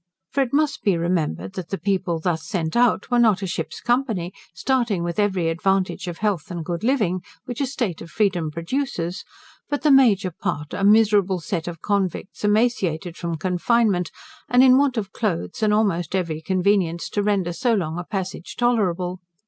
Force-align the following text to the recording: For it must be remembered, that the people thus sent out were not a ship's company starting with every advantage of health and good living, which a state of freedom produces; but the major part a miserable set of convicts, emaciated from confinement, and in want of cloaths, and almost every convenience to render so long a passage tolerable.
For 0.31 0.41
it 0.41 0.51
must 0.51 0.81
be 0.81 0.97
remembered, 0.97 1.53
that 1.53 1.69
the 1.69 1.77
people 1.77 2.19
thus 2.19 2.43
sent 2.47 2.75
out 2.75 3.11
were 3.11 3.19
not 3.19 3.43
a 3.43 3.45
ship's 3.45 3.79
company 3.79 4.33
starting 4.51 5.03
with 5.03 5.19
every 5.19 5.47
advantage 5.47 6.07
of 6.07 6.17
health 6.17 6.49
and 6.49 6.65
good 6.65 6.83
living, 6.83 7.21
which 7.45 7.61
a 7.61 7.67
state 7.67 8.01
of 8.01 8.09
freedom 8.09 8.49
produces; 8.49 9.23
but 9.69 9.83
the 9.83 9.91
major 9.91 10.31
part 10.31 10.73
a 10.73 10.83
miserable 10.83 11.39
set 11.39 11.67
of 11.67 11.81
convicts, 11.83 12.43
emaciated 12.43 13.15
from 13.15 13.37
confinement, 13.37 14.09
and 14.49 14.63
in 14.63 14.75
want 14.79 14.97
of 14.97 15.11
cloaths, 15.11 15.61
and 15.61 15.71
almost 15.71 16.15
every 16.15 16.41
convenience 16.41 17.07
to 17.09 17.21
render 17.21 17.53
so 17.53 17.75
long 17.75 17.99
a 17.99 18.03
passage 18.03 18.55
tolerable. 18.55 19.19